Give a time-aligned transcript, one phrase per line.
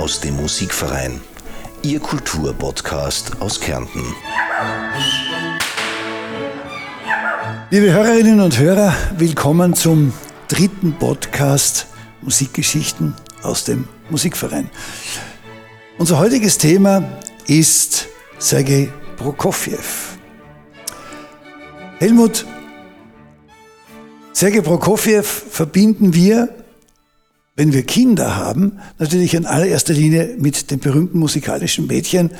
[0.00, 1.20] Aus dem Musikverein.
[1.82, 4.02] Ihr Kulturpodcast aus Kärnten.
[7.68, 10.14] Liebe Hörerinnen und Hörer, willkommen zum
[10.48, 11.86] dritten Podcast
[12.22, 14.70] Musikgeschichten aus dem Musikverein.
[15.98, 17.02] Unser heutiges Thema
[17.46, 18.08] ist
[18.38, 19.76] Sergei Prokofjew.
[21.98, 22.46] Helmut,
[24.32, 26.59] Sergei Prokofjew verbinden wir,
[27.60, 32.30] wenn wir Kinder haben, natürlich in allererster Linie mit dem berühmten musikalischen Mädchen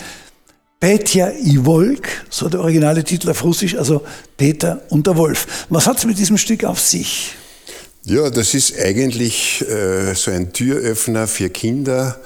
[0.80, 4.00] Petja i Volk, so der originale Titel auf Russisch, also
[4.38, 5.66] Peter und der Wolf.
[5.68, 7.34] Was hat es mit diesem Stück auf sich?
[8.04, 12.18] Ja, das ist eigentlich äh, so ein Türöffner für Kinder,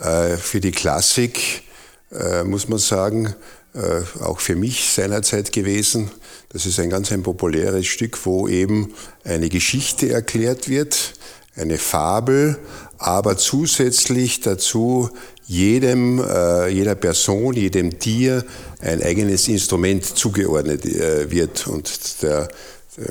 [0.00, 1.64] äh, für die Klassik,
[2.12, 3.34] äh, muss man sagen,
[3.74, 6.12] äh, auch für mich seinerzeit gewesen.
[6.50, 8.94] Das ist ein ganz ein populäres Stück, wo eben
[9.24, 11.15] eine Geschichte erklärt wird,
[11.56, 12.58] eine Fabel,
[12.98, 15.10] aber zusätzlich dazu
[15.46, 18.44] jedem, äh, jeder Person, jedem Tier
[18.80, 21.66] ein eigenes Instrument zugeordnet äh, wird.
[21.66, 22.48] Und der,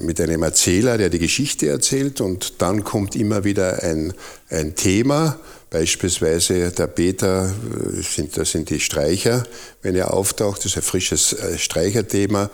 [0.02, 4.14] mit einem Erzähler, der die Geschichte erzählt und dann kommt immer wieder ein,
[4.50, 5.40] ein Thema,
[5.76, 9.44] Beispielsweise der Peter, äh, sind, das sind die Streicher,
[9.82, 12.50] wenn er auftaucht, das ist ein frisches Streicherthema.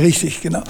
[0.00, 0.62] Richtig, genau.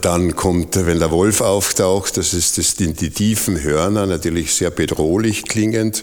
[0.00, 4.70] Dann kommt, wenn der Wolf auftaucht, das ist das, die, die tiefen Hörner, natürlich sehr
[4.70, 6.02] bedrohlich klingend.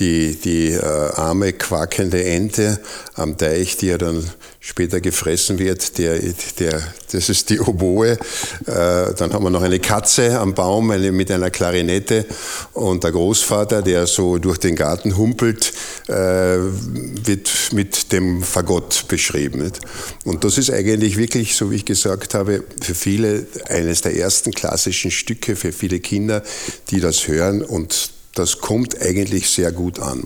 [0.00, 2.80] Die, die äh, arme, quakende Ente
[3.14, 4.24] am Teich, die ja dann
[4.58, 6.18] später gefressen wird, der,
[6.58, 8.12] der, das ist die Oboe.
[8.12, 8.18] Äh,
[8.66, 12.26] dann haben wir noch eine Katze am Baum eine, mit einer Klarinette
[12.72, 15.72] und der Großvater, der so durch den Garten humpelt,
[16.08, 19.62] äh, wird mit dem Fagott beschrieben.
[19.62, 19.80] Nicht?
[20.24, 24.52] Und das ist eigentlich wirklich, so wie ich gesagt habe, für viele eines der ersten
[24.52, 26.42] klassischen Stücke für viele Kinder,
[26.90, 30.24] die das hören und das kommt eigentlich sehr gut an.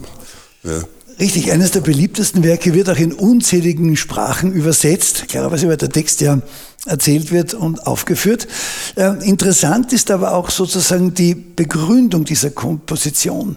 [0.62, 0.82] Ja.
[1.20, 6.20] Richtig, eines der beliebtesten Werke wird auch in unzähligen Sprachen übersetzt, klarerweise, weil der Text
[6.20, 6.40] ja
[6.86, 8.48] erzählt wird und aufgeführt.
[8.96, 13.56] Äh, interessant ist aber auch sozusagen die Begründung dieser Komposition.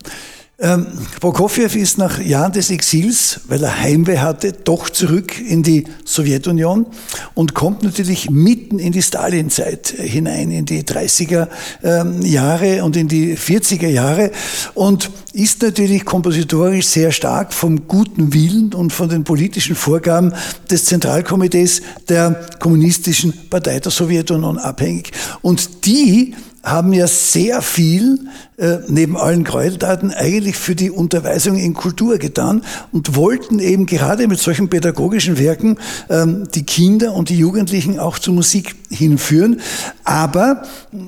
[0.60, 0.88] Ähm,
[1.22, 6.88] Prokofjew ist nach Jahren des Exils, weil er Heimweh hatte, doch zurück in die Sowjetunion
[7.36, 11.48] und kommt natürlich mitten in die Stalinzeit hinein, in die 30er
[11.84, 14.32] ähm, Jahre und in die 40er Jahre
[14.74, 20.34] und ist natürlich kompositorisch sehr stark vom guten Willen und von den politischen Vorgaben
[20.72, 25.12] des Zentralkomitees der Kommunistischen Partei der Sowjetunion abhängig.
[25.44, 31.74] Und die haben ja sehr viel äh, neben allen Gräueltaten eigentlich für die Unterweisung in
[31.74, 35.78] Kultur getan und wollten eben gerade mit solchen pädagogischen Werken
[36.10, 39.62] ähm, die Kinder und die Jugendlichen auch zur Musik hinführen,
[40.04, 40.64] aber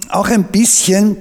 [0.10, 1.18] auch ein bisschen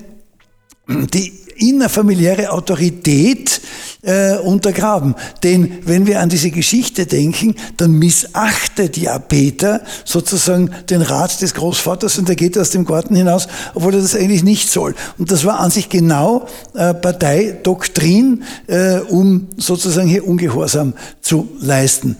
[0.88, 3.60] die innerfamiliäre Autorität
[4.02, 5.14] äh, untergraben.
[5.42, 11.54] Denn wenn wir an diese Geschichte denken, dann missachtet ja Peter sozusagen den Rat des
[11.54, 14.94] Großvaters und er geht aus dem Garten hinaus, obwohl er das eigentlich nicht soll.
[15.18, 22.16] Und das war an sich genau äh, Parteidoktrin, äh, um sozusagen hier Ungehorsam zu leisten.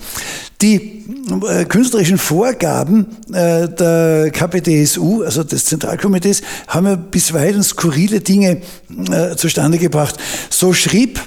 [0.60, 1.04] Die
[1.48, 8.62] äh, künstlerischen Vorgaben äh, der KPDSU, also des Zentralkomitees, haben ja bisweilen skurrile Dinge
[9.10, 10.16] äh, zustande gebracht.
[10.50, 11.20] So schrieb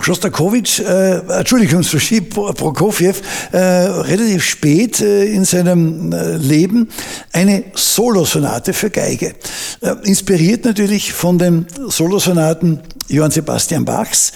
[0.00, 3.14] Schostakowitsch, äh, Entschuldigung, schrieb Prokofjew
[3.52, 6.88] äh, relativ spät äh, in seinem äh, Leben
[7.32, 9.34] eine Solosonate für Geige.
[9.80, 14.32] Äh, inspiriert natürlich von den Solosonaten Johann Sebastian Bachs,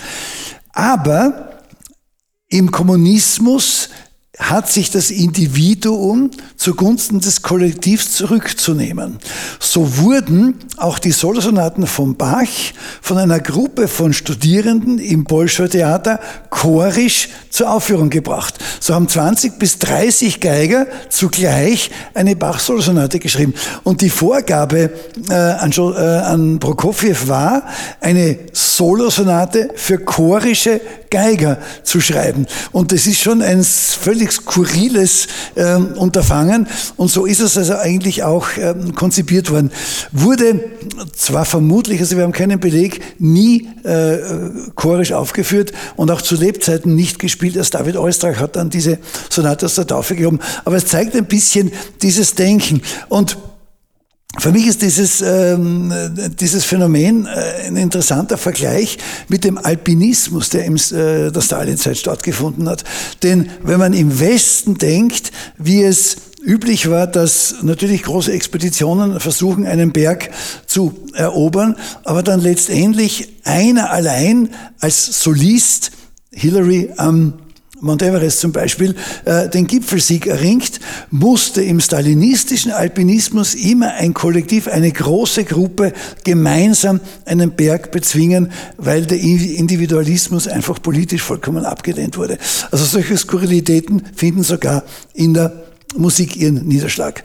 [0.72, 1.50] aber
[2.48, 3.88] im Kommunismus
[4.38, 9.18] hat sich das Individuum zugunsten des Kollektivs zurückzunehmen.
[9.60, 12.48] So wurden auch die Solosonaten von Bach
[13.00, 16.18] von einer Gruppe von Studierenden im Bolschoi Theater
[16.50, 18.58] chorisch zur Aufführung gebracht.
[18.80, 23.54] So haben 20 bis 30 Geiger zugleich eine Bach-Solosonate geschrieben.
[23.84, 24.90] Und die Vorgabe
[25.30, 27.68] äh, an, äh, an Prokofjew war,
[28.00, 30.80] eine Solosonate für chorische
[31.14, 32.46] Geiger zu schreiben.
[32.72, 36.66] Und das ist schon ein völlig skurriles äh, Unterfangen.
[36.96, 39.70] Und so ist es also eigentlich auch ähm, konzipiert worden.
[40.10, 40.58] Wurde
[41.14, 44.18] zwar vermutlich, also wir haben keinen Beleg, nie äh,
[44.74, 47.54] chorisch aufgeführt und auch zu Lebzeiten nicht gespielt.
[47.54, 48.98] Erst David Oistrakh hat dann diese
[49.30, 50.40] Sonate aus der Taufe gehoben.
[50.64, 51.70] Aber es zeigt ein bisschen
[52.02, 52.82] dieses Denken.
[53.08, 53.38] Und
[54.38, 55.92] für mich ist dieses, ähm,
[56.40, 58.98] dieses Phänomen äh, ein interessanter Vergleich
[59.28, 62.84] mit dem Alpinismus, der in äh, der Stalinzeit stattgefunden hat.
[63.22, 69.66] Denn wenn man im Westen denkt, wie es Üblich war, dass natürlich große Expeditionen versuchen,
[69.66, 70.30] einen Berg
[70.66, 75.92] zu erobern, aber dann letztendlich einer allein als Solist,
[76.30, 77.32] Hillary am
[77.84, 78.94] Mount Everest zum Beispiel,
[79.24, 85.92] äh, den Gipfelsieg erringt, musste im stalinistischen Alpinismus immer ein Kollektiv, eine große Gruppe
[86.24, 92.38] gemeinsam einen Berg bezwingen, weil der Individualismus einfach politisch vollkommen abgelehnt wurde.
[92.70, 95.52] Also solche Skurrilitäten finden sogar in der
[95.96, 97.22] Musik ihren Niederschlag.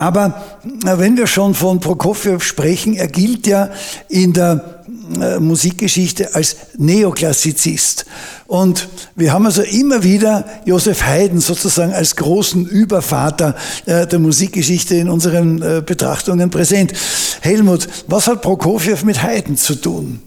[0.00, 0.44] Aber
[0.84, 3.70] wenn wir schon von Prokofjew sprechen, er gilt ja
[4.08, 4.84] in der
[5.20, 8.06] äh, Musikgeschichte als Neoklassizist.
[8.46, 13.56] Und wir haben also immer wieder Josef Haydn sozusagen als großen Übervater
[13.86, 16.92] äh, der Musikgeschichte in unseren äh, Betrachtungen präsent.
[17.40, 20.20] Helmut, was hat Prokofjew mit Haydn zu tun?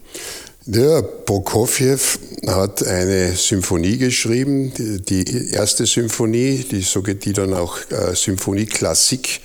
[0.68, 1.98] Ja, Prokofjew
[2.46, 6.86] hat eine Symphonie geschrieben, die, erste Symphonie, die,
[7.16, 9.42] die dann auch äh, Symphonieklassik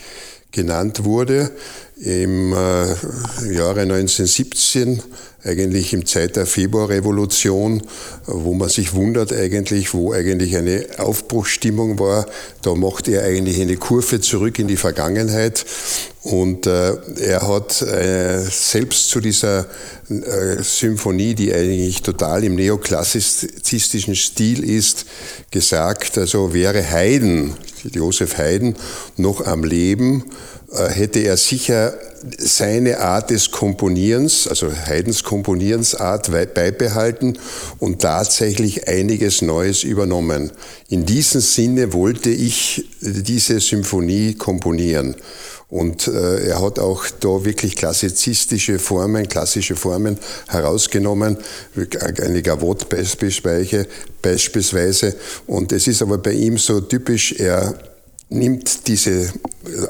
[0.52, 1.52] genannt wurde,
[1.96, 2.86] im äh,
[3.50, 5.02] Jahre 1917
[5.46, 7.82] eigentlich im Zeit der Februarrevolution,
[8.26, 12.26] wo man sich wundert eigentlich, wo eigentlich eine Aufbruchsstimmung war.
[12.62, 15.64] Da macht er eigentlich eine Kurve zurück in die Vergangenheit.
[16.22, 19.66] Und äh, er hat äh, selbst zu dieser
[20.08, 25.06] äh, Symphonie, die eigentlich total im neoklassizistischen Stil ist,
[25.52, 27.54] gesagt, also wäre Haydn,
[27.92, 28.74] Josef Haydn,
[29.16, 30.24] noch am Leben,
[30.72, 31.96] äh, hätte er sicher
[32.38, 37.38] seine Art des Komponierens, also Haydns Komponierensart beibehalten
[37.78, 40.50] und tatsächlich einiges Neues übernommen.
[40.88, 45.16] In diesem Sinne wollte ich diese Symphonie komponieren.
[45.68, 51.36] Und äh, er hat auch da wirklich klassizistische Formen, klassische Formen herausgenommen,
[52.22, 53.86] eine Gavotte beispielsweise.
[55.48, 57.74] Und es ist aber bei ihm so typisch, er
[58.28, 59.28] nimmt diese äh,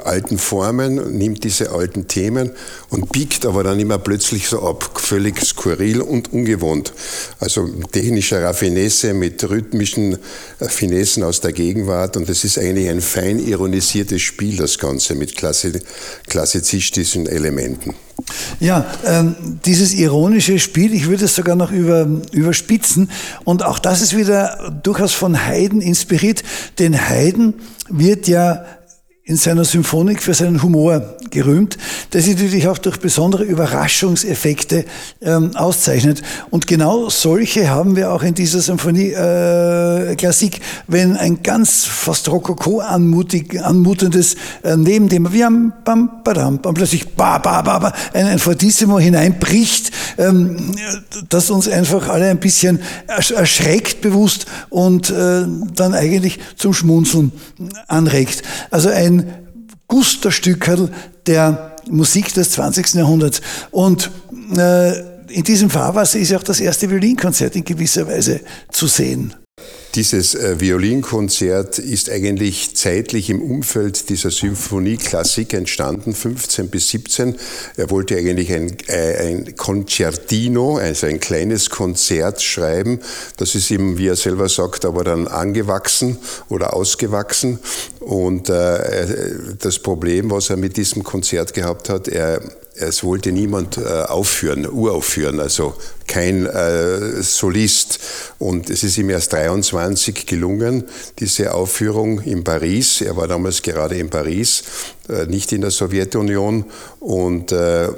[0.04, 2.50] alten Formen, nimmt diese alten Themen
[2.90, 6.92] und biegt aber dann immer plötzlich so ab, völlig skurril und ungewohnt.
[7.40, 10.18] Also technische Raffinesse mit rhythmischen
[10.60, 15.14] äh, Finessen aus der Gegenwart und es ist eigentlich ein fein ironisiertes Spiel, das Ganze
[15.14, 17.94] mit klassizistischen Elementen.
[18.60, 19.34] Ja, ähm,
[19.64, 23.10] dieses ironische Spiel, ich würde es sogar noch über, überspitzen.
[23.44, 26.42] Und auch das ist wieder durchaus von Haydn inspiriert.
[26.78, 27.54] Denn Haydn
[27.88, 28.64] wird ja
[29.28, 31.76] in seiner Symphonik für seinen Humor gerühmt,
[32.12, 34.84] der sich natürlich auch durch besondere Überraschungseffekte
[35.20, 36.22] ähm, auszeichnet.
[36.50, 42.28] Und genau solche haben wir auch in dieser Symphonie äh, Klassik, wenn ein ganz fast
[42.28, 48.26] rokoko anmutendes äh, Nebenthema, wie am bam, badam, bam, plötzlich ba, ba, ba, ba, ein,
[48.26, 50.70] ein Fortissimo hineinbricht, ähm,
[51.28, 52.78] das uns einfach alle ein bisschen
[53.08, 57.32] erschreckt bewusst und äh, dann eigentlich zum Schmunzeln
[57.88, 58.44] anregt.
[58.70, 59.48] Also ein ein
[59.88, 60.90] Gusterstückerl
[61.26, 62.94] der Musik des 20.
[62.94, 63.40] Jahrhunderts.
[63.70, 64.10] Und
[64.56, 68.40] äh, in diesem Fahrwasser ist auch das erste Violinkonzert in gewisser Weise
[68.70, 69.34] zu sehen.
[69.96, 77.36] Dieses äh, Violinkonzert ist eigentlich zeitlich im Umfeld dieser Symphonieklassik entstanden, 15 bis 17.
[77.78, 83.00] Er wollte eigentlich ein, äh, ein Concertino, also ein kleines Konzert schreiben.
[83.38, 86.18] Das ist ihm, wie er selber sagt, aber dann angewachsen
[86.50, 87.58] oder ausgewachsen.
[88.00, 92.42] Und äh, das Problem, was er mit diesem Konzert gehabt hat, er
[92.78, 95.74] es wollte niemand äh, aufführen, uraufführen, also
[96.06, 97.98] kein äh, Solist.
[98.38, 100.84] Und es ist ihm erst 23 gelungen,
[101.18, 103.00] diese Aufführung in Paris.
[103.00, 104.64] Er war damals gerade in Paris,
[105.08, 106.66] äh, nicht in der Sowjetunion.
[107.00, 107.88] Und äh,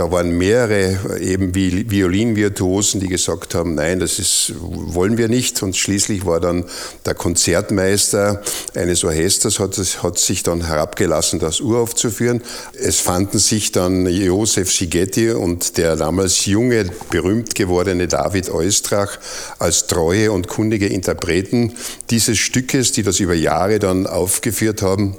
[0.00, 5.62] da waren mehrere eben wie Violinvirtuosen, die gesagt haben, nein, das ist, wollen wir nicht.
[5.62, 6.64] Und schließlich war dann
[7.04, 8.40] der Konzertmeister
[8.74, 12.40] eines Orchesters, hat, hat sich dann herabgelassen, das uraufzuführen.
[12.82, 19.18] Es fanden sich dann Josef Szigetti und der damals junge, berühmt gewordene David Oistrach
[19.58, 21.74] als treue und kundige Interpreten
[22.08, 25.18] dieses Stückes, die das über Jahre dann aufgeführt haben.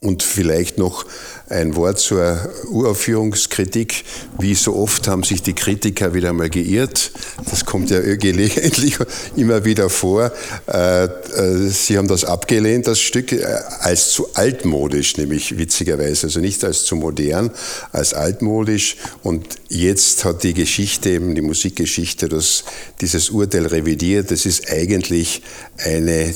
[0.00, 1.04] Und vielleicht noch
[1.52, 4.04] ein Wort zur Uraufführungskritik.
[4.38, 7.12] Wie so oft haben sich die Kritiker wieder mal geirrt.
[7.50, 8.96] Das kommt ja gelegentlich
[9.36, 10.32] immer wieder vor.
[10.66, 13.44] Äh, äh, sie haben das abgelehnt, das Stück, äh,
[13.80, 16.26] als zu altmodisch, nämlich witzigerweise.
[16.26, 17.50] Also nicht als zu modern,
[17.92, 18.96] als altmodisch.
[19.22, 22.64] Und jetzt hat die Geschichte, eben die Musikgeschichte, das,
[23.00, 24.30] dieses Urteil revidiert.
[24.30, 25.42] Das ist eigentlich
[25.76, 26.34] eine,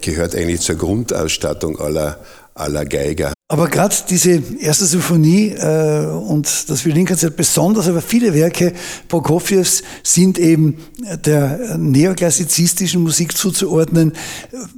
[0.00, 2.18] gehört eigentlich zur Grundausstattung aller
[2.56, 3.35] aller Geiger.
[3.48, 8.72] Aber gerade diese erste Symphonie äh, und das Violinkonzert besonders, aber viele Werke
[9.06, 10.78] Prokofjews sind eben
[11.24, 14.14] der neoklassizistischen Musik zuzuordnen.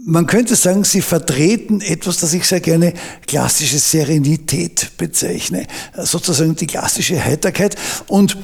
[0.05, 2.93] Man könnte sagen, sie vertreten etwas, das ich sehr gerne
[3.27, 7.75] klassische Serenität bezeichne, sozusagen die klassische Heiterkeit.
[8.07, 8.37] Und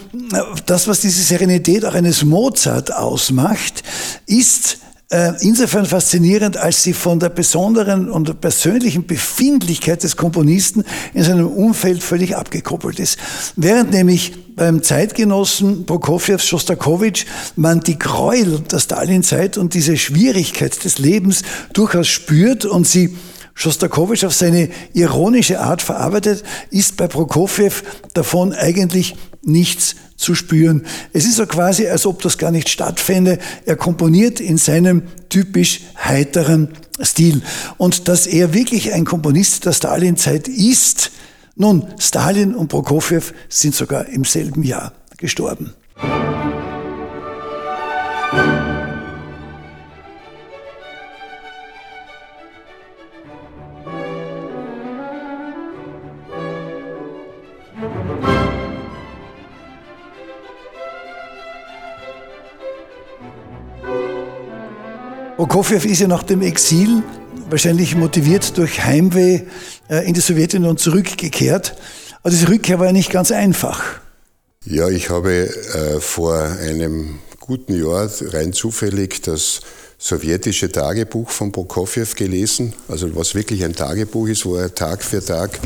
[0.64, 3.82] das, was diese Serenität auch eines Mozart ausmacht,
[4.26, 4.93] ist äh,
[5.40, 12.02] insofern faszinierend, als sie von der besonderen und persönlichen Befindlichkeit des Komponisten in seinem Umfeld
[12.02, 13.18] völlig abgekoppelt ist.
[13.56, 20.98] Während nämlich beim Zeitgenossen Prokofjew Schostakowitsch man die Gräuel der Stalinzeit und diese Schwierigkeit des
[20.98, 21.42] Lebens
[21.72, 23.16] durchaus spürt und sie
[23.54, 27.72] Schostakowitsch auf seine ironische Art verarbeitet, ist bei Prokofjew
[28.12, 30.86] davon eigentlich nichts zu spüren.
[31.12, 33.38] Es ist so quasi, als ob das gar nicht stattfände.
[33.66, 36.68] Er komponiert in seinem typisch heiteren
[37.00, 37.42] Stil.
[37.76, 41.10] Und dass er wirklich ein Komponist der Stalinzeit ist,
[41.56, 45.72] nun, Stalin und Prokofjew sind sogar im selben Jahr gestorben.
[65.54, 67.04] Prokofjew ist ja nach dem Exil,
[67.48, 69.42] wahrscheinlich motiviert durch Heimweh,
[69.88, 71.76] äh, in die Sowjetunion zurückgekehrt.
[72.22, 74.00] Aber diese Rückkehr war ja nicht ganz einfach.
[74.64, 79.60] Ja, ich habe äh, vor einem guten Jahr rein zufällig das
[80.04, 85.24] sowjetische Tagebuch von Prokofjew gelesen, also was wirklich ein Tagebuch ist, wo er Tag für
[85.24, 85.58] Tag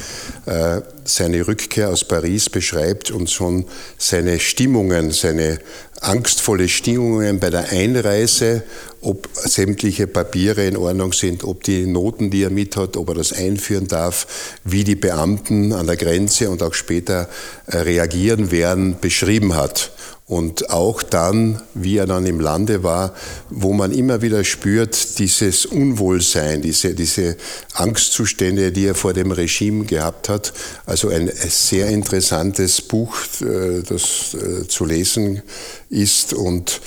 [0.46, 3.64] äh, seine Rückkehr aus Paris beschreibt und schon
[3.96, 5.58] seine Stimmungen, seine
[6.00, 8.62] angstvolle Stimmungen bei der Einreise,
[9.00, 13.16] ob sämtliche Papiere in Ordnung sind, ob die Noten, die er mit hat, ob er
[13.16, 17.28] das einführen darf, wie die Beamten an der Grenze und auch später
[17.66, 19.90] äh, reagieren werden, beschrieben hat
[20.28, 23.14] und auch dann, wie er dann im Lande war,
[23.48, 27.36] wo man immer wieder spürt, dieses Unwohlsein, diese, diese
[27.72, 30.52] Angstzustände, die er vor dem Regime gehabt hat.
[30.84, 35.42] Also ein sehr interessantes Buch, äh, das äh, zu lesen
[35.88, 36.82] ist und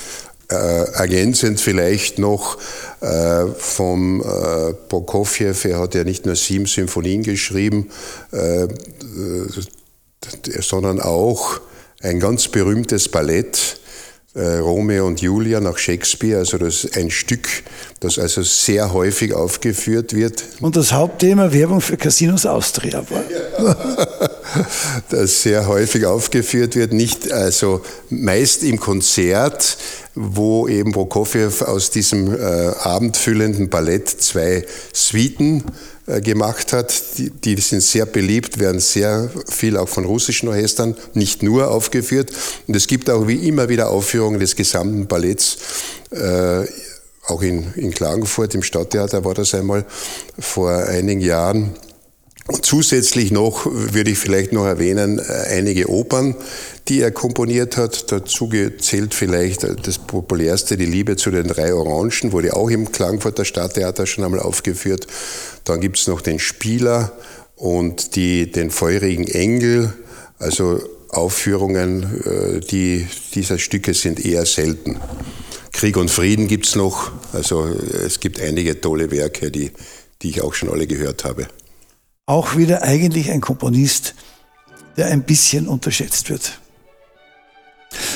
[0.52, 0.56] äh,
[0.94, 2.60] ergänzend vielleicht noch
[3.00, 7.90] äh, vom äh, Prokofjew, er hat ja nicht nur sieben Symphonien geschrieben,
[8.32, 8.68] äh,
[10.60, 11.60] sondern auch
[12.02, 13.78] ein ganz berühmtes Ballett,
[14.34, 17.50] äh, Romeo und Julia nach Shakespeare, also das ist ein Stück,
[18.00, 20.44] das also sehr häufig aufgeführt wird.
[20.62, 23.24] Und das Hauptthema Werbung für Casinos Austria war.
[25.10, 29.78] das sehr häufig aufgeführt wird, nicht also meist im Konzert,
[30.16, 35.64] wo eben Prokofjew aus diesem äh, abendfüllenden Ballett zwei Suiten
[36.20, 36.94] gemacht hat.
[37.18, 42.32] Die, die, sind sehr beliebt, werden sehr viel auch von russischen Orchestern, nicht nur aufgeführt.
[42.68, 45.58] Und es gibt auch wie immer wieder Aufführungen des gesamten Balletts.
[46.12, 46.66] Äh,
[47.28, 49.86] auch in, in Klagenfurt im Stadttheater war das einmal
[50.40, 51.76] vor einigen Jahren.
[52.62, 56.36] Zusätzlich noch würde ich vielleicht noch erwähnen, äh, einige Opern,
[56.88, 58.12] die er komponiert hat.
[58.12, 63.46] Dazu zählt vielleicht das populärste, Die Liebe zu den drei Orangen, wurde auch im Klagenfurter
[63.46, 65.06] Stadttheater schon einmal aufgeführt.
[65.66, 67.12] Dann gibt es noch den Spieler
[67.56, 69.94] und die, den feurigen Engel.
[70.40, 75.00] Also Aufführungen äh, die, dieser Stücke sind eher selten.
[75.72, 77.12] Krieg und Frieden gibt es noch.
[77.34, 79.72] Also es gibt einige tolle Werke, die,
[80.24, 81.48] die ich auch schon alle gehört habe
[82.32, 84.16] auch wieder eigentlich ein Komponist,
[84.96, 86.60] der ein bisschen unterschätzt wird.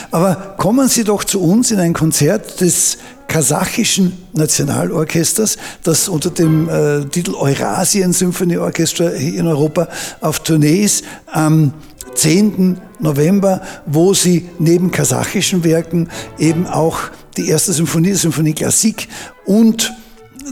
[0.10, 6.70] Aber kommen Sie doch zu uns in ein Konzert des kasachischen Nationalorchesters, das unter dem
[6.70, 9.90] äh, Titel Eurasien Symphony Orchestra in Europa
[10.22, 11.74] auf Tournee ist, am
[12.14, 12.80] 10.
[13.00, 16.08] November, wo sie neben kasachischen Werken
[16.40, 17.00] eben auch
[17.36, 19.10] die erste Symphonie, Symphonie Klassik
[19.46, 19.92] und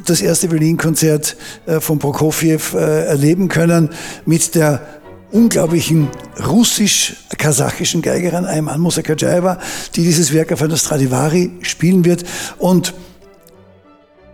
[0.06, 1.36] das erste Violinkonzert
[1.66, 3.90] äh, von Prokofjew äh, erleben können
[4.26, 4.82] mit der
[5.32, 6.10] unglaublichen
[6.46, 9.60] russisch-kasachischen Geigerin Ayman Musakajaeva,
[9.96, 12.24] die dieses Werk auf einer Stradivari spielen wird.
[12.60, 12.94] Und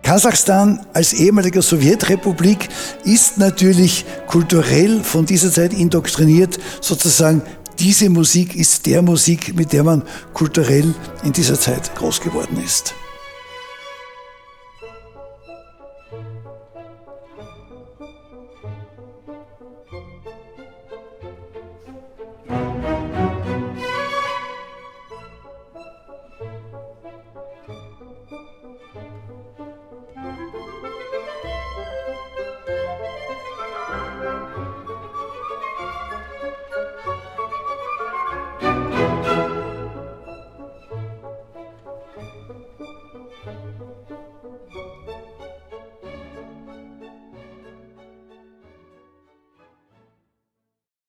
[0.02, 2.68] Kasachstan als ehemalige Sowjetrepublik
[3.04, 7.42] ist natürlich kulturell von dieser Zeit indoktriniert, sozusagen
[7.78, 10.02] diese Musik ist der Musik, mit der man
[10.34, 12.94] kulturell in dieser Zeit groß geworden ist.